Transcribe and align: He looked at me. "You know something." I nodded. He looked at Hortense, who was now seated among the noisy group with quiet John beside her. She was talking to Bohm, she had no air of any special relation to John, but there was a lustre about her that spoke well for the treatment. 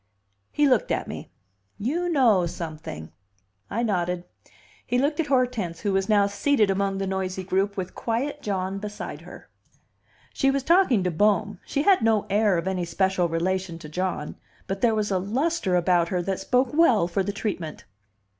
He 0.51 0.67
looked 0.67 0.89
at 0.89 1.07
me. 1.07 1.29
"You 1.77 2.09
know 2.09 2.47
something." 2.47 3.11
I 3.69 3.83
nodded. 3.83 4.23
He 4.83 4.97
looked 4.97 5.19
at 5.19 5.27
Hortense, 5.27 5.81
who 5.81 5.93
was 5.93 6.09
now 6.09 6.25
seated 6.25 6.71
among 6.71 6.97
the 6.97 7.05
noisy 7.05 7.43
group 7.43 7.77
with 7.77 7.93
quiet 7.93 8.41
John 8.41 8.79
beside 8.79 9.21
her. 9.21 9.47
She 10.33 10.49
was 10.49 10.63
talking 10.63 11.03
to 11.03 11.11
Bohm, 11.11 11.59
she 11.67 11.83
had 11.83 12.01
no 12.01 12.25
air 12.31 12.57
of 12.57 12.67
any 12.67 12.83
special 12.83 13.29
relation 13.29 13.77
to 13.77 13.89
John, 13.89 14.37
but 14.65 14.81
there 14.81 14.95
was 14.95 15.11
a 15.11 15.19
lustre 15.19 15.75
about 15.75 16.09
her 16.09 16.23
that 16.23 16.39
spoke 16.39 16.71
well 16.73 17.07
for 17.07 17.21
the 17.21 17.31
treatment. 17.31 17.85